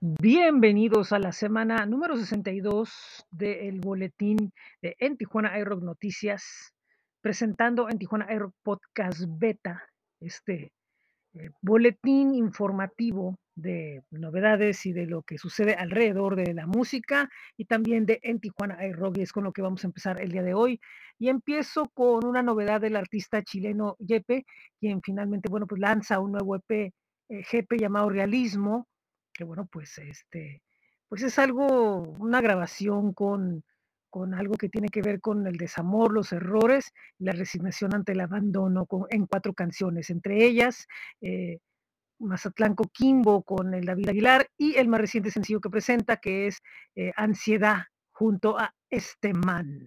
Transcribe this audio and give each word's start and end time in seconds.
Bienvenidos 0.00 1.12
a 1.12 1.18
la 1.18 1.32
semana 1.32 1.84
número 1.84 2.16
62 2.16 3.26
del 3.32 3.80
boletín 3.80 4.52
de 4.80 4.94
En 5.00 5.16
Tijuana 5.16 5.58
iRock 5.58 5.82
Noticias, 5.82 6.72
presentando 7.20 7.88
en 7.88 7.98
Tijuana 7.98 8.32
iRock 8.32 8.54
Podcast 8.62 9.24
Beta, 9.26 9.82
este 10.20 10.70
eh, 11.34 11.50
boletín 11.62 12.36
informativo 12.36 13.40
de 13.56 14.04
novedades 14.12 14.86
y 14.86 14.92
de 14.92 15.06
lo 15.06 15.22
que 15.22 15.36
sucede 15.36 15.74
alrededor 15.74 16.36
de 16.36 16.54
la 16.54 16.68
música 16.68 17.28
y 17.56 17.64
también 17.64 18.06
de 18.06 18.20
En 18.22 18.38
Tijuana 18.38 18.86
iRock, 18.86 19.18
y 19.18 19.22
es 19.22 19.32
con 19.32 19.42
lo 19.42 19.52
que 19.52 19.62
vamos 19.62 19.82
a 19.82 19.88
empezar 19.88 20.20
el 20.20 20.30
día 20.30 20.44
de 20.44 20.54
hoy. 20.54 20.80
Y 21.18 21.28
empiezo 21.28 21.86
con 21.92 22.24
una 22.24 22.44
novedad 22.44 22.80
del 22.80 22.94
artista 22.94 23.42
chileno 23.42 23.96
Yepe, 23.98 24.46
quien 24.78 25.02
finalmente, 25.02 25.48
bueno, 25.50 25.66
pues 25.66 25.80
lanza 25.80 26.20
un 26.20 26.30
nuevo 26.30 26.54
EP, 26.54 26.70
eh, 26.70 27.42
GP 27.50 27.80
llamado 27.80 28.10
Realismo, 28.10 28.86
que 29.38 29.44
bueno, 29.44 29.66
pues 29.70 29.96
este, 29.98 30.62
pues 31.08 31.22
es 31.22 31.38
algo, 31.38 32.02
una 32.18 32.40
grabación 32.40 33.12
con, 33.14 33.62
con 34.10 34.34
algo 34.34 34.56
que 34.56 34.68
tiene 34.68 34.88
que 34.88 35.00
ver 35.00 35.20
con 35.20 35.46
el 35.46 35.56
desamor, 35.56 36.12
los 36.12 36.32
errores, 36.32 36.92
la 37.18 37.30
resignación 37.30 37.94
ante 37.94 38.12
el 38.12 38.20
abandono 38.20 38.88
en 39.10 39.26
cuatro 39.26 39.54
canciones, 39.54 40.10
entre 40.10 40.44
ellas 40.44 40.88
eh, 41.20 41.60
Mazatlán 42.18 42.74
Coquimbo 42.74 43.44
con 43.44 43.74
el 43.74 43.84
David 43.84 44.08
Aguilar 44.08 44.50
y 44.56 44.74
el 44.74 44.88
más 44.88 45.00
reciente 45.00 45.30
sencillo 45.30 45.60
que 45.60 45.70
presenta, 45.70 46.16
que 46.16 46.48
es 46.48 46.60
eh, 46.96 47.12
Ansiedad 47.14 47.84
junto 48.10 48.58
a 48.58 48.74
este 48.90 49.32
man, 49.34 49.86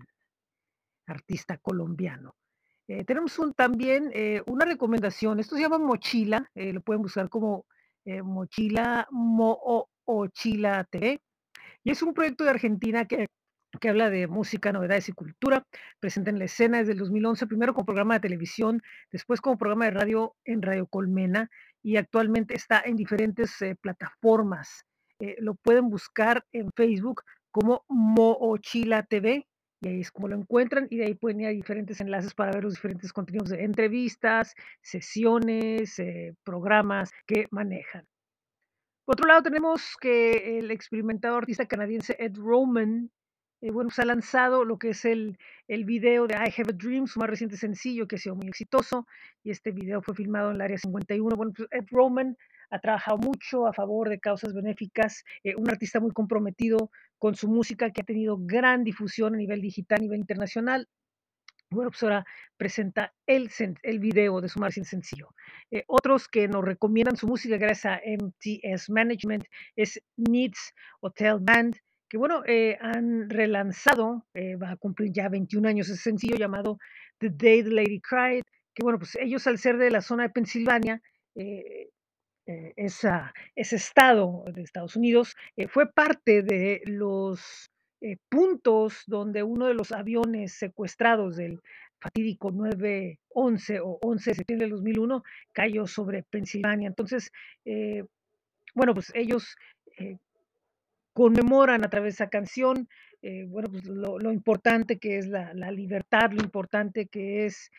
artista 1.07 1.57
colombiano. 1.57 2.35
Eh, 2.87 3.03
tenemos 3.03 3.37
también 3.57 4.11
eh, 4.13 4.41
una 4.45 4.63
recomendación, 4.63 5.41
esto 5.41 5.57
se 5.57 5.61
llama 5.61 5.77
Mochila, 5.77 6.49
lo 6.55 6.79
pueden 6.79 7.01
buscar 7.01 7.27
como 7.27 7.65
eh, 8.05 8.21
Mochila 8.21 9.07
Moochila 9.11 10.83
TV, 10.85 11.19
y 11.83 11.91
es 11.91 12.01
un 12.01 12.13
proyecto 12.13 12.43
de 12.43 12.51
Argentina 12.51 13.05
que, 13.05 13.27
que 13.79 13.89
habla 13.89 14.09
de 14.09 14.27
música, 14.27 14.71
novedades 14.71 15.09
y 15.09 15.13
cultura. 15.13 15.65
Presenta 15.99 16.29
en 16.29 16.39
la 16.39 16.45
escena 16.45 16.79
desde 16.79 16.93
el 16.93 16.99
2011, 16.99 17.47
primero 17.47 17.73
como 17.73 17.85
programa 17.85 18.15
de 18.15 18.19
televisión, 18.21 18.81
después 19.11 19.41
como 19.41 19.57
programa 19.57 19.85
de 19.85 19.91
radio 19.91 20.35
en 20.45 20.61
Radio 20.61 20.87
Colmena, 20.87 21.49
y 21.83 21.97
actualmente 21.97 22.55
está 22.55 22.81
en 22.85 22.95
diferentes 22.95 23.61
eh, 23.61 23.75
plataformas. 23.75 24.85
Eh, 25.19 25.35
lo 25.39 25.55
pueden 25.55 25.89
buscar 25.89 26.45
en 26.51 26.69
Facebook 26.75 27.23
como 27.51 27.83
Moochila 27.87 29.03
TV 29.03 29.47
y 29.81 29.87
ahí 29.87 29.99
es 29.99 30.11
como 30.11 30.27
lo 30.27 30.35
encuentran 30.35 30.87
y 30.89 30.97
de 30.97 31.05
ahí 31.05 31.15
pueden 31.15 31.41
ir 31.41 31.47
a 31.47 31.49
diferentes 31.49 31.99
enlaces 31.99 32.33
para 32.35 32.51
ver 32.51 32.63
los 32.63 32.75
diferentes 32.75 33.11
contenidos 33.11 33.49
de 33.49 33.63
entrevistas, 33.63 34.53
sesiones, 34.81 35.97
eh, 35.99 36.35
programas 36.43 37.11
que 37.25 37.47
manejan. 37.49 38.05
Por 39.05 39.15
otro 39.15 39.27
lado, 39.27 39.41
tenemos 39.41 39.97
que 39.99 40.59
el 40.59 40.69
experimentado 40.69 41.35
artista 41.35 41.65
canadiense 41.65 42.15
Ed 42.19 42.37
Roman, 42.37 43.09
eh, 43.61 43.71
bueno, 43.71 43.89
se 43.89 44.03
ha 44.03 44.05
lanzado 44.05 44.65
lo 44.65 44.77
que 44.77 44.89
es 44.89 45.03
el, 45.03 45.37
el 45.67 45.85
video 45.85 46.27
de 46.27 46.35
I 46.35 46.53
Have 46.61 46.73
a 46.73 46.77
Dream, 46.77 47.07
su 47.07 47.19
más 47.19 47.29
reciente 47.29 47.57
sencillo, 47.57 48.07
que 48.07 48.15
ha 48.15 48.19
sido 48.19 48.35
muy 48.35 48.47
exitoso, 48.47 49.07
y 49.43 49.49
este 49.49 49.71
video 49.71 50.01
fue 50.01 50.15
filmado 50.15 50.49
en 50.49 50.55
el 50.55 50.61
Área 50.61 50.77
51. 50.77 51.35
Bueno, 51.35 51.53
pues 51.55 51.67
Ed 51.71 51.85
Roman 51.89 52.37
ha 52.69 52.79
trabajado 52.79 53.17
mucho 53.17 53.67
a 53.67 53.73
favor 53.73 54.09
de 54.09 54.19
causas 54.19 54.53
benéficas, 54.53 55.23
eh, 55.43 55.55
un 55.55 55.69
artista 55.69 55.99
muy 55.99 56.11
comprometido 56.11 56.91
con 57.21 57.35
su 57.35 57.47
música 57.47 57.91
que 57.91 58.01
ha 58.01 58.03
tenido 58.03 58.35
gran 58.39 58.83
difusión 58.83 59.35
a 59.35 59.37
nivel 59.37 59.61
digital, 59.61 59.99
a 59.99 60.01
nivel 60.01 60.19
internacional. 60.21 60.87
Bueno, 61.69 61.91
pues 61.91 62.01
ahora 62.01 62.25
presenta 62.57 63.13
el, 63.27 63.51
el 63.83 63.99
video 63.99 64.41
de 64.41 64.49
su 64.49 64.59
más 64.59 64.73
sencillo. 64.73 65.29
Eh, 65.69 65.83
otros 65.85 66.27
que 66.27 66.47
nos 66.47 66.65
recomiendan 66.65 67.17
su 67.17 67.27
música 67.27 67.57
gracias 67.57 67.93
a 67.93 68.01
MTS 68.03 68.89
Management 68.89 69.45
es 69.75 70.01
Needs 70.17 70.73
Hotel 70.99 71.37
Band, 71.39 71.75
que 72.09 72.17
bueno, 72.17 72.41
eh, 72.47 72.75
han 72.81 73.29
relanzado, 73.29 74.25
eh, 74.33 74.55
va 74.55 74.71
a 74.71 74.77
cumplir 74.77 75.11
ya 75.13 75.29
21 75.29 75.69
años 75.69 75.89
ese 75.89 76.01
sencillo 76.01 76.37
llamado 76.37 76.79
The 77.19 77.29
Day 77.29 77.61
the 77.63 77.69
Lady 77.69 78.01
Cried, 78.01 78.43
que 78.73 78.81
bueno, 78.81 78.97
pues 78.97 79.15
ellos 79.21 79.45
al 79.45 79.59
ser 79.59 79.77
de 79.77 79.91
la 79.91 80.01
zona 80.01 80.23
de 80.23 80.29
Pensilvania, 80.31 80.99
eh, 81.35 81.91
eh, 82.47 82.73
esa, 82.75 83.33
ese 83.55 83.75
estado 83.75 84.43
de 84.51 84.63
Estados 84.63 84.95
Unidos 84.95 85.35
eh, 85.55 85.67
fue 85.67 85.91
parte 85.91 86.41
de 86.41 86.81
los 86.85 87.69
eh, 88.01 88.17
puntos 88.29 89.03
donde 89.05 89.43
uno 89.43 89.67
de 89.67 89.75
los 89.75 89.91
aviones 89.91 90.53
secuestrados 90.53 91.35
del 91.35 91.61
fatídico 91.99 92.51
9-11 92.51 93.81
o 93.83 93.99
11 94.01 94.31
de 94.31 94.35
septiembre 94.35 94.65
del 94.65 94.75
2001 94.75 95.23
cayó 95.51 95.85
sobre 95.85 96.23
Pensilvania. 96.23 96.87
Entonces, 96.87 97.31
bueno, 98.73 98.95
pues 98.95 99.11
ellos 99.13 99.55
conmemoran 101.13 101.85
a 101.85 101.91
través 101.91 102.17
de 102.17 102.23
esa 102.23 102.29
canción, 102.31 102.89
bueno, 103.49 103.69
pues 103.69 103.85
lo, 103.85 104.31
importante 104.31 104.97
que 104.97 105.19
es 105.19 105.27
la, 105.27 105.53
libertad, 105.69 106.31
lo 106.31 106.43
importante 106.43 107.05
que 107.05 107.45
es 107.45 107.69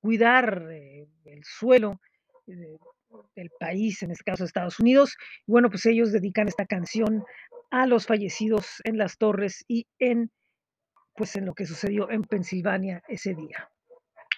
cuidar 0.00 0.70
el 0.70 1.44
suelo 1.44 2.00
del 3.34 3.50
país, 3.58 4.02
en 4.02 4.10
este 4.10 4.24
caso 4.24 4.44
Estados 4.44 4.80
Unidos. 4.80 5.16
Y 5.46 5.52
bueno, 5.52 5.70
pues 5.70 5.86
ellos 5.86 6.12
dedican 6.12 6.48
esta 6.48 6.66
canción 6.66 7.24
a 7.70 7.86
los 7.86 8.06
fallecidos 8.06 8.80
en 8.84 8.98
las 8.98 9.16
torres 9.18 9.64
y 9.68 9.86
en, 9.98 10.30
pues 11.14 11.36
en 11.36 11.46
lo 11.46 11.54
que 11.54 11.66
sucedió 11.66 12.10
en 12.10 12.22
Pensilvania 12.22 13.02
ese 13.08 13.34
día. 13.34 13.70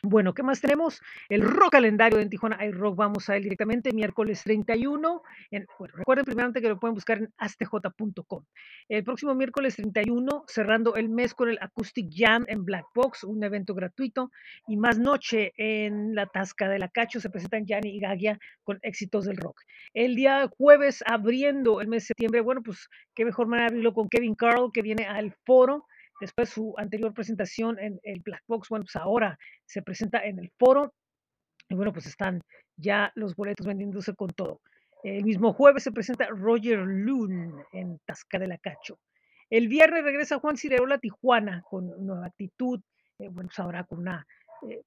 Bueno, 0.04 0.34
¿qué 0.34 0.42
más 0.42 0.60
tenemos? 0.60 1.00
El 1.28 1.42
rock 1.42 1.70
calendario 1.70 2.18
en 2.18 2.28
Tijuana 2.28 2.58
iRock. 2.66 2.96
Vamos 2.96 3.28
a 3.28 3.36
ir 3.36 3.44
directamente 3.44 3.92
miércoles 3.92 4.42
31. 4.42 5.22
En, 5.52 5.64
bueno, 5.78 5.94
recuerden 5.96 6.24
primeramente 6.24 6.60
que 6.60 6.68
lo 6.68 6.80
pueden 6.80 6.94
buscar 6.94 7.18
en 7.18 7.32
astj.com. 7.38 8.44
El 8.88 9.04
próximo 9.04 9.32
miércoles 9.36 9.76
31, 9.76 10.42
cerrando 10.48 10.96
el 10.96 11.08
mes 11.08 11.34
con 11.34 11.50
el 11.50 11.58
Acoustic 11.60 12.08
Jam 12.12 12.44
en 12.48 12.64
Black 12.64 12.86
Box, 12.96 13.22
un 13.22 13.44
evento 13.44 13.76
gratuito. 13.76 14.32
Y 14.66 14.76
más 14.76 14.98
noche 14.98 15.52
en 15.56 16.16
la 16.16 16.26
Tasca 16.26 16.68
de 16.68 16.80
la 16.80 16.88
Cacho 16.88 17.20
se 17.20 17.30
presentan 17.30 17.64
Yanni 17.64 17.90
y 17.90 18.00
Gagia 18.00 18.40
con 18.64 18.80
éxitos 18.82 19.26
del 19.26 19.36
rock. 19.36 19.60
El 19.94 20.16
día 20.16 20.48
jueves, 20.48 21.04
abriendo 21.06 21.80
el 21.80 21.86
mes 21.86 22.02
de 22.02 22.06
septiembre, 22.08 22.40
bueno, 22.40 22.60
pues 22.64 22.88
qué 23.14 23.24
mejor 23.24 23.46
manera 23.46 23.68
abrirlo 23.68 23.94
con 23.94 24.08
Kevin 24.08 24.34
Carl, 24.34 24.72
que 24.74 24.82
viene 24.82 25.04
al 25.04 25.32
foro. 25.46 25.86
Después 26.22 26.50
su 26.50 26.72
anterior 26.76 27.12
presentación 27.12 27.80
en 27.80 27.98
el 28.04 28.20
Black 28.20 28.44
Box, 28.46 28.68
bueno, 28.68 28.84
pues 28.84 28.94
ahora 28.94 29.36
se 29.66 29.82
presenta 29.82 30.24
en 30.24 30.38
el 30.38 30.52
foro 30.56 30.94
y 31.68 31.74
bueno, 31.74 31.92
pues 31.92 32.06
están 32.06 32.40
ya 32.76 33.10
los 33.16 33.34
boletos 33.34 33.66
vendiéndose 33.66 34.14
con 34.14 34.30
todo. 34.30 34.60
El 35.02 35.24
mismo 35.24 35.52
jueves 35.52 35.82
se 35.82 35.90
presenta 35.90 36.28
Roger 36.28 36.78
Loon 36.78 37.64
en 37.72 37.98
Tasca 38.06 38.38
de 38.38 38.46
la 38.46 38.56
Cacho. 38.58 39.00
El 39.50 39.66
viernes 39.66 40.04
regresa 40.04 40.38
Juan 40.38 40.56
Cirerola 40.56 40.98
Tijuana 40.98 41.60
con 41.68 41.88
nueva 42.06 42.26
actitud, 42.26 42.80
eh, 43.18 43.26
bueno, 43.26 43.48
pues 43.48 43.58
ahora 43.58 43.82
con 43.82 43.98
una 43.98 44.24
eh, 44.70 44.84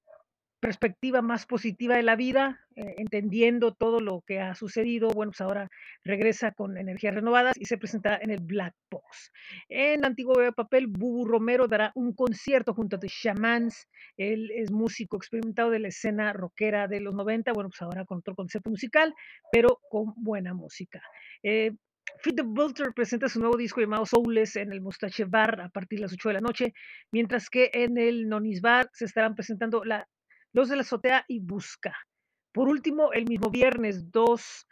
perspectiva 0.66 1.22
más 1.22 1.46
positiva 1.46 1.94
de 1.94 2.02
la 2.02 2.16
vida, 2.16 2.60
eh, 2.74 2.96
entendiendo 2.98 3.72
todo 3.72 4.00
lo 4.00 4.24
que 4.26 4.40
ha 4.40 4.56
sucedido. 4.56 5.06
Bueno, 5.10 5.30
pues 5.30 5.40
ahora 5.40 5.68
regresa 6.02 6.50
con 6.50 6.76
energías 6.76 7.14
renovadas 7.14 7.54
y 7.56 7.66
se 7.66 7.78
presentará 7.78 8.18
en 8.20 8.32
el 8.32 8.40
Black 8.40 8.74
Box. 8.90 9.30
En 9.68 10.04
Antiguo 10.04 10.34
Papel, 10.56 10.88
Bubu 10.88 11.24
Romero 11.24 11.68
dará 11.68 11.92
un 11.94 12.12
concierto 12.14 12.74
junto 12.74 12.96
a 12.96 12.98
The 12.98 13.06
Shamans. 13.06 13.86
Él 14.16 14.50
es 14.56 14.72
músico 14.72 15.16
experimentado 15.16 15.70
de 15.70 15.78
la 15.78 15.86
escena 15.86 16.32
rockera 16.32 16.88
de 16.88 16.98
los 16.98 17.14
90. 17.14 17.52
Bueno, 17.52 17.70
pues 17.70 17.82
ahora 17.82 18.04
con 18.04 18.18
otro 18.18 18.34
concepto 18.34 18.68
musical, 18.68 19.14
pero 19.52 19.78
con 19.88 20.14
buena 20.16 20.52
música. 20.52 21.00
Eh, 21.44 21.70
Fit 22.18 22.34
the 22.34 22.42
Vulture 22.42 22.90
presenta 22.90 23.28
su 23.28 23.38
nuevo 23.38 23.56
disco 23.56 23.80
llamado 23.80 24.04
Soulless 24.04 24.56
en 24.56 24.72
el 24.72 24.80
Mustache 24.80 25.26
Bar 25.26 25.60
a 25.60 25.68
partir 25.68 26.00
de 26.00 26.02
las 26.02 26.12
8 26.12 26.28
de 26.30 26.34
la 26.34 26.40
noche, 26.40 26.74
mientras 27.12 27.50
que 27.50 27.70
en 27.72 27.98
el 27.98 28.28
Nonis 28.28 28.60
Bar 28.60 28.88
se 28.92 29.04
estarán 29.04 29.36
presentando 29.36 29.84
la 29.84 30.08
los 30.56 30.70
de 30.70 30.76
la 30.76 30.82
azotea 30.82 31.22
y 31.28 31.38
Busca. 31.40 31.94
Por 32.50 32.68
último, 32.68 33.12
el 33.12 33.26
mismo 33.26 33.50
viernes 33.50 34.10
2, 34.10 34.66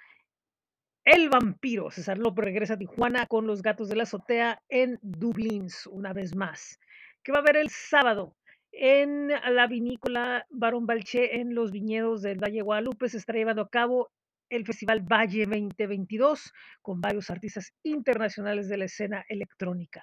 El 1.05 1.29
Vampiro. 1.29 1.91
César 1.91 2.17
López 2.17 2.43
regresa 2.43 2.75
a 2.75 2.79
Tijuana 2.79 3.27
con 3.27 3.47
los 3.47 3.61
gatos 3.61 3.91
de 3.91 3.97
la 3.97 4.05
azotea 4.05 4.63
en 4.71 4.99
Dublín, 5.03 5.67
una 5.91 6.15
vez 6.15 6.35
más. 6.35 6.81
¿Qué 7.23 7.33
va 7.33 7.39
a 7.39 7.41
haber 7.43 7.59
el 7.59 7.69
sábado? 7.69 8.35
En 8.73 9.29
la 9.29 9.67
vinícola 9.67 10.47
Barón 10.49 10.87
Balché, 10.87 11.39
en 11.39 11.55
los 11.55 11.71
viñedos 11.71 12.23
del 12.23 12.43
Valle 12.43 12.63
Guadalupe, 12.63 13.11
se 13.11 13.19
estará 13.19 13.41
llevando 13.41 13.61
a 13.61 13.69
cabo 13.69 14.11
el 14.49 14.65
Festival 14.65 15.03
Valle 15.03 15.45
2022 15.45 16.51
con 16.81 17.03
varios 17.03 17.29
artistas 17.29 17.75
internacionales 17.83 18.71
de 18.71 18.79
la 18.79 18.87
escena 18.87 19.23
electrónica. 19.29 20.03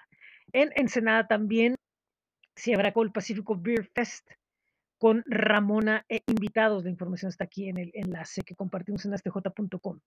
En 0.54 0.70
Ensenada 0.76 1.26
también 1.26 1.74
se 2.56 2.76
habrá 2.76 2.94
con 2.94 3.08
el 3.08 3.12
Pacífico 3.12 3.58
Beer 3.60 3.90
Fest 3.96 4.30
con 5.02 5.24
Ramona 5.26 6.06
e 6.08 6.22
invitados. 6.28 6.84
La 6.84 6.92
información 6.92 7.30
está 7.30 7.46
aquí 7.46 7.68
en 7.68 7.80
el 7.80 7.90
enlace 7.96 8.44
que 8.44 8.54
compartimos 8.54 9.04
en 9.04 9.16
astj.com. 9.16 10.00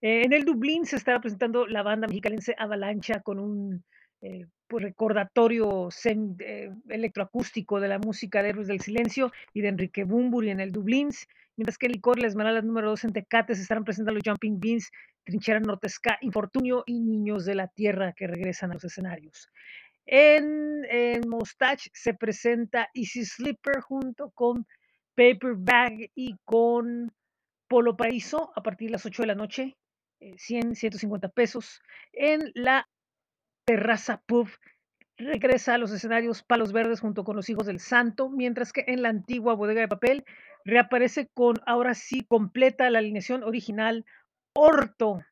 Eh, 0.00 0.22
en 0.24 0.32
el 0.32 0.44
Dublín 0.44 0.84
se 0.84 0.96
estará 0.96 1.20
presentando 1.20 1.64
la 1.68 1.84
banda 1.84 2.08
mexicalense 2.08 2.56
Avalancha 2.58 3.20
con 3.20 3.38
un 3.38 3.84
eh, 4.20 4.46
pues, 4.66 4.82
recordatorio 4.82 5.90
eh, 6.04 6.70
electroacústico 6.88 7.78
de 7.78 7.86
la 7.86 8.00
música 8.00 8.42
de 8.42 8.48
Héroes 8.48 8.66
del 8.66 8.80
Silencio 8.80 9.30
y 9.54 9.60
de 9.60 9.68
Enrique 9.68 10.02
Bumburi 10.02 10.50
en 10.50 10.58
el 10.58 10.72
Dublín. 10.72 11.10
mientras 11.56 11.78
que 11.78 11.86
en 11.86 11.92
Licor 11.92 12.18
La 12.18 12.26
Esmeralda 12.26 12.62
número 12.62 12.90
2 12.90 13.04
en 13.04 13.12
Tecate 13.12 13.54
se 13.54 13.62
estarán 13.62 13.84
presentando 13.84 14.18
los 14.18 14.24
Jumping 14.26 14.58
Beans, 14.58 14.90
Trinchera 15.22 15.60
Nortesca, 15.60 16.18
Infortunio 16.20 16.82
y 16.84 16.98
Niños 16.98 17.44
de 17.44 17.54
la 17.54 17.68
Tierra 17.68 18.12
que 18.12 18.26
regresan 18.26 18.72
a 18.72 18.74
los 18.74 18.82
escenarios. 18.82 19.52
En, 20.06 20.84
en 20.90 21.28
Mustache 21.28 21.90
se 21.94 22.14
presenta 22.14 22.88
Easy 22.94 23.24
Sleeper 23.24 23.80
junto 23.80 24.30
con 24.30 24.66
Paper 25.14 25.54
Bag 25.56 26.10
y 26.14 26.36
con 26.44 27.12
Polo 27.68 27.96
Paraíso 27.96 28.52
a 28.54 28.62
partir 28.62 28.88
de 28.88 28.92
las 28.92 29.06
8 29.06 29.22
de 29.22 29.26
la 29.26 29.34
noche, 29.34 29.76
eh, 30.20 30.34
100, 30.36 30.74
150 30.74 31.28
pesos. 31.28 31.80
En 32.12 32.50
la 32.54 32.88
Terraza 33.64 34.22
Pub 34.26 34.48
regresa 35.16 35.74
a 35.74 35.78
los 35.78 35.92
escenarios 35.92 36.42
Palos 36.42 36.72
Verdes 36.72 37.00
junto 37.00 37.24
con 37.24 37.36
los 37.36 37.48
Hijos 37.48 37.66
del 37.66 37.80
Santo, 37.80 38.28
mientras 38.28 38.72
que 38.72 38.84
en 38.88 39.02
la 39.02 39.08
antigua 39.08 39.54
Bodega 39.54 39.82
de 39.82 39.88
Papel 39.88 40.24
reaparece 40.64 41.28
con, 41.34 41.56
ahora 41.66 41.94
sí, 41.94 42.24
completa 42.28 42.90
la 42.90 42.98
alineación 42.98 43.42
original 43.44 44.04
Orto, 44.54 45.24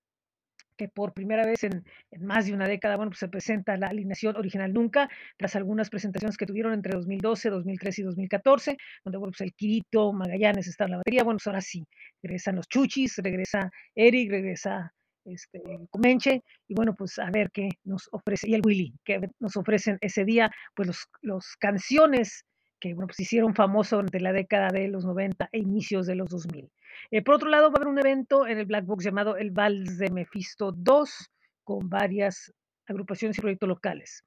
que 0.81 0.89
por 0.89 1.13
primera 1.13 1.45
vez 1.45 1.63
en, 1.65 1.85
más 2.21 2.47
de 2.47 2.55
una 2.55 2.67
década, 2.67 2.97
bueno, 2.97 3.11
pues 3.11 3.19
se 3.19 3.29
presenta 3.29 3.77
la 3.77 3.89
alineación 3.89 4.35
original 4.37 4.73
nunca, 4.73 5.11
tras 5.37 5.55
algunas 5.55 5.91
presentaciones 5.91 6.39
que 6.39 6.47
tuvieron 6.47 6.73
entre 6.73 6.95
2012, 6.95 7.51
2013 7.51 8.01
y 8.01 8.05
2014, 8.07 8.77
donde, 9.05 9.19
bueno, 9.19 9.33
pues 9.33 9.43
el 9.43 9.53
Quirito, 9.53 10.11
Magallanes 10.15 10.69
está 10.69 10.85
en 10.85 10.93
la 10.93 10.97
batería, 10.97 11.23
bueno, 11.23 11.37
pues 11.37 11.49
ahora 11.49 11.61
sí, 11.61 11.85
regresan 12.23 12.57
los 12.57 12.67
Chuchis, 12.67 13.19
regresa 13.19 13.71
Eric, 13.95 14.31
regresa 14.31 14.91
este, 15.27 15.61
Comenche, 15.91 16.43
y 16.67 16.75
bueno, 16.75 16.95
pues 16.97 17.19
a 17.19 17.31
ver 17.31 17.51
qué 17.53 17.69
nos 17.85 18.09
ofrece, 18.11 18.49
y 18.49 18.55
el 18.55 18.63
Willy, 18.65 18.95
que 19.05 19.21
nos 19.39 19.59
ofrecen 19.59 19.99
ese 20.01 20.25
día, 20.25 20.51
pues 20.75 20.87
los, 20.89 21.09
los 21.21 21.57
canciones 21.59 22.47
que 22.81 22.95
bueno, 22.95 23.09
pues 23.09 23.21
hicieron 23.21 23.55
famoso 23.55 23.97
durante 23.97 24.21
la 24.21 24.33
década 24.33 24.69
de 24.73 24.89
los 24.89 25.05
90 25.05 25.51
e 25.53 25.59
inicios 25.59 26.07
de 26.07 26.15
los 26.15 26.31
2000. 26.31 26.71
Eh, 27.13 27.23
por 27.23 27.35
otro 27.35 27.49
lado, 27.49 27.71
va 27.71 27.75
a 27.75 27.77
haber 27.79 27.89
un 27.89 27.99
evento 27.99 28.47
en 28.47 28.59
el 28.59 28.67
Black 28.67 28.87
Box 28.87 29.05
llamado 29.05 29.37
el 29.37 29.51
Vals 29.51 29.99
de 29.99 30.11
Mephisto 30.11 30.73
2, 30.73 31.31
con 31.65 31.89
varias 31.89 32.53
agrupaciones 32.87 33.37
y 33.39 33.41
proyectos 33.41 33.69
locales. 33.69 34.25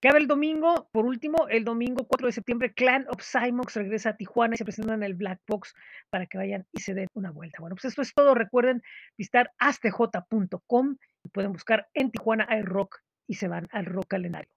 Cabe 0.00 0.18
el 0.18 0.26
domingo, 0.26 0.88
por 0.92 1.04
último, 1.04 1.46
el 1.48 1.64
domingo 1.64 2.06
4 2.08 2.26
de 2.26 2.32
septiembre, 2.32 2.72
Clan 2.74 3.06
of 3.08 3.22
Cymox 3.22 3.76
regresa 3.76 4.10
a 4.10 4.16
Tijuana 4.16 4.54
y 4.54 4.58
se 4.58 4.64
presentan 4.64 4.96
en 4.96 5.02
el 5.04 5.14
Black 5.14 5.40
Box 5.46 5.74
para 6.10 6.26
que 6.26 6.38
vayan 6.38 6.66
y 6.72 6.80
se 6.80 6.94
den 6.94 7.06
una 7.14 7.30
vuelta. 7.30 7.58
Bueno, 7.60 7.76
pues 7.76 7.84
esto 7.84 8.02
es 8.02 8.12
todo. 8.12 8.34
Recuerden 8.34 8.82
visitar 9.16 9.52
astj.com 9.58 10.96
y 11.22 11.28
pueden 11.28 11.52
buscar 11.52 11.88
en 11.94 12.10
Tijuana 12.10 12.46
hay 12.48 12.62
rock 12.62 12.98
y 13.28 13.34
se 13.34 13.46
van 13.46 13.68
al 13.70 13.86
rock 13.86 14.06
calendario. 14.08 14.50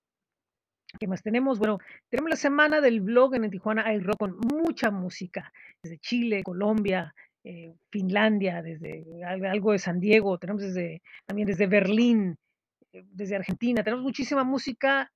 ¿Qué 0.99 1.07
más 1.07 1.21
tenemos? 1.21 1.59
Bueno, 1.59 1.77
tenemos 2.09 2.31
la 2.31 2.37
semana 2.37 2.81
del 2.81 3.01
blog 3.01 3.35
en 3.35 3.43
el 3.43 3.51
Tijuana 3.51 3.83
hay 3.85 3.99
rock 3.99 4.17
con 4.17 4.37
mucha 4.37 4.89
música, 4.89 5.51
desde 5.83 5.99
Chile, 5.99 6.41
Colombia, 6.43 7.13
eh, 7.45 7.73
Finlandia, 7.91 8.61
desde 8.61 9.05
algo 9.25 9.71
de 9.71 9.79
San 9.79 9.99
Diego, 9.99 10.37
tenemos 10.37 10.63
desde, 10.63 11.01
también 11.25 11.47
desde 11.47 11.67
Berlín, 11.67 12.35
eh, 12.91 13.03
desde 13.11 13.35
Argentina, 13.37 13.83
tenemos 13.83 14.03
muchísima 14.03 14.43
música 14.43 15.11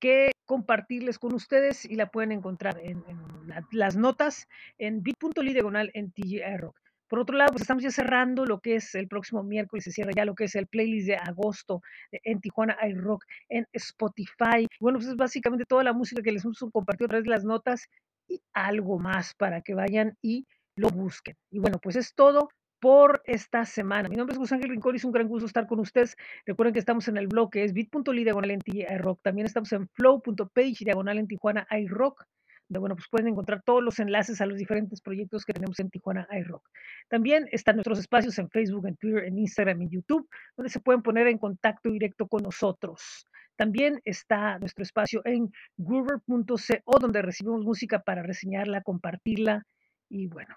que 0.00 0.32
compartirles 0.46 1.18
con 1.18 1.34
ustedes 1.34 1.84
y 1.84 1.94
la 1.94 2.06
pueden 2.10 2.32
encontrar 2.32 2.78
en, 2.82 3.02
en 3.06 3.18
la- 3.48 3.66
las 3.72 3.96
notas 3.96 4.46
en 4.78 5.02
bit.ly 5.02 5.52
diagonal 5.52 5.90
en 5.94 6.10
TGI 6.10 6.56
Rock. 6.58 6.76
Por 7.08 7.18
otro 7.20 7.36
lado, 7.36 7.50
pues 7.52 7.62
estamos 7.62 7.82
ya 7.82 7.90
cerrando 7.90 8.44
lo 8.46 8.60
que 8.60 8.76
es 8.76 8.94
el 8.94 9.06
próximo 9.08 9.42
miércoles, 9.42 9.84
se 9.84 9.92
cierra 9.92 10.10
ya 10.16 10.24
lo 10.24 10.34
que 10.34 10.44
es 10.44 10.54
el 10.56 10.66
playlist 10.66 11.06
de 11.06 11.16
agosto 11.16 11.80
en 12.10 12.40
Tijuana 12.40 12.76
iRock 12.88 13.22
en 13.50 13.66
Spotify. 13.72 14.66
Bueno, 14.80 14.98
pues 14.98 15.08
es 15.10 15.16
básicamente 15.16 15.64
toda 15.66 15.84
la 15.84 15.92
música 15.92 16.22
que 16.22 16.32
les 16.32 16.44
hemos 16.44 16.58
compartido 16.72 17.06
a 17.06 17.08
través 17.10 17.24
de 17.24 17.30
las 17.30 17.44
notas 17.44 17.86
y 18.26 18.40
algo 18.54 18.98
más 18.98 19.34
para 19.34 19.60
que 19.60 19.74
vayan 19.74 20.16
y 20.22 20.46
lo 20.76 20.88
busquen. 20.90 21.36
Y 21.50 21.58
bueno, 21.58 21.78
pues 21.78 21.96
es 21.96 22.14
todo 22.14 22.48
por 22.80 23.22
esta 23.24 23.64
semana. 23.64 24.08
Mi 24.08 24.16
nombre 24.16 24.34
es 24.34 24.38
José 24.38 24.56
Ángel 24.56 24.70
Rincón 24.70 24.94
y 24.94 24.98
es 24.98 25.04
un 25.04 25.12
gran 25.12 25.26
gusto 25.26 25.46
estar 25.46 25.66
con 25.66 25.80
ustedes. 25.80 26.16
Recuerden 26.44 26.74
que 26.74 26.80
estamos 26.80 27.08
en 27.08 27.16
el 27.16 27.28
blog 27.28 27.50
que 27.50 27.64
es 27.64 27.72
bit.ly 27.72 28.24
diagonal 28.24 28.50
en 28.50 28.60
TGI 28.60 28.98
Rock. 28.98 29.20
También 29.22 29.46
estamos 29.46 29.72
en 29.72 29.88
flow.page 29.88 30.84
diagonal 30.84 31.18
en 31.18 31.26
Tijuana 31.26 31.66
iRock. 31.70 32.26
Donde, 32.68 32.80
bueno, 32.80 32.96
pues 32.96 33.08
pueden 33.10 33.28
encontrar 33.28 33.62
todos 33.62 33.82
los 33.82 33.98
enlaces 34.00 34.40
a 34.40 34.46
los 34.46 34.58
diferentes 34.58 35.00
proyectos 35.00 35.44
que 35.44 35.52
tenemos 35.52 35.78
en 35.80 35.90
Tijuana 35.90 36.26
iRock. 36.30 36.68
También 37.08 37.46
están 37.52 37.76
nuestros 37.76 37.98
espacios 37.98 38.38
en 38.38 38.48
Facebook, 38.50 38.86
en 38.86 38.96
Twitter, 38.96 39.24
en 39.24 39.38
Instagram, 39.38 39.82
en 39.82 39.90
YouTube, 39.90 40.28
donde 40.56 40.70
se 40.70 40.80
pueden 40.80 41.02
poner 41.02 41.26
en 41.26 41.38
contacto 41.38 41.90
directo 41.90 42.26
con 42.26 42.42
nosotros. 42.42 43.26
También 43.56 44.00
está 44.04 44.58
nuestro 44.58 44.82
espacio 44.82 45.22
en 45.24 45.52
groover.co, 45.76 46.98
donde 46.98 47.22
recibimos 47.22 47.64
música 47.64 48.02
para 48.02 48.22
reseñarla, 48.22 48.82
compartirla 48.82 49.64
y 50.08 50.26
bueno, 50.26 50.54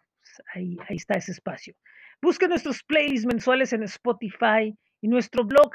ahí, 0.53 0.77
está 0.89 1.15
ese 1.15 1.31
espacio. 1.31 1.73
Busquen 2.21 2.49
nuestros 2.49 2.83
playlists 2.83 3.27
mensuales 3.27 3.73
en 3.73 3.83
Spotify 3.83 4.75
y 5.01 5.07
nuestro 5.07 5.43
blog 5.43 5.71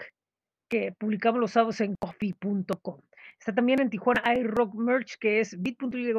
que 0.68 0.92
publicamos 0.98 1.40
los 1.40 1.52
sábados 1.52 1.80
en 1.80 1.94
coffee.com. 2.00 3.00
Está 3.38 3.54
también 3.54 3.80
en 3.80 3.90
Tijuana 3.90 4.22
iRock 4.36 4.74
Merch, 4.74 5.18
que 5.18 5.40
es 5.40 5.60
bit.ly 5.60 6.14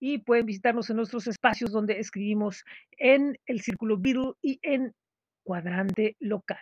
y 0.00 0.18
pueden 0.18 0.46
visitarnos 0.46 0.90
en 0.90 0.96
nuestros 0.96 1.26
espacios 1.26 1.72
donde 1.72 1.98
escribimos 1.98 2.64
en 2.98 3.38
el 3.46 3.60
Círculo 3.60 3.96
Beatle 3.98 4.34
y 4.42 4.58
en 4.62 4.94
Cuadrante 5.42 6.16
Local. 6.20 6.60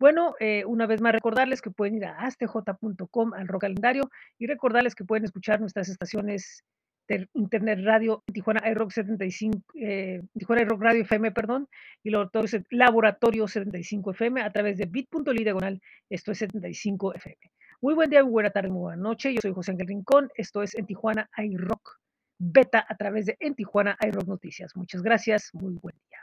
Bueno, 0.00 0.34
eh, 0.40 0.64
una 0.66 0.86
vez 0.86 1.00
más 1.00 1.12
recordarles 1.12 1.62
que 1.62 1.70
pueden 1.70 1.94
ir 1.94 2.04
a 2.04 2.18
astj.com 2.18 3.32
al 3.32 3.46
rock 3.46 3.60
calendario 3.62 4.10
y 4.38 4.46
recordarles 4.46 4.94
que 4.94 5.04
pueden 5.04 5.24
escuchar 5.24 5.60
nuestras 5.60 5.88
estaciones 5.88 6.64
internet 7.34 7.80
radio 7.82 8.22
Tijuana 8.32 8.68
iRock 8.70 8.90
75, 8.90 9.62
eh, 9.74 10.22
Tijuana 10.38 10.62
iRock 10.62 10.80
Radio 10.80 11.02
FM, 11.02 11.32
perdón, 11.32 11.68
y 12.02 12.10
Laboratorio 12.70 13.46
75 13.46 14.10
FM 14.12 14.40
a 14.42 14.50
través 14.50 14.78
de 14.78 14.86
bit.ly 14.86 15.44
diagonal, 15.44 15.80
esto 16.08 16.32
es 16.32 16.38
75 16.38 17.14
FM. 17.14 17.38
Muy 17.80 17.94
buen 17.94 18.10
día, 18.10 18.22
muy 18.22 18.32
buena 18.32 18.50
tarde, 18.50 18.70
muy 18.70 18.80
buena 18.80 19.02
noche. 19.02 19.34
Yo 19.34 19.40
soy 19.42 19.52
José 19.52 19.72
Ángel 19.72 19.88
Rincón, 19.88 20.30
esto 20.36 20.62
es 20.62 20.74
en 20.74 20.86
Tijuana 20.86 21.28
iRock 21.36 22.00
Beta 22.38 22.84
a 22.88 22.96
través 22.96 23.26
de 23.26 23.36
en 23.40 23.54
Tijuana 23.54 23.96
iRock 24.06 24.26
Noticias. 24.26 24.74
Muchas 24.74 25.02
gracias, 25.02 25.50
muy 25.52 25.74
buen 25.74 25.94
día. 26.08 26.13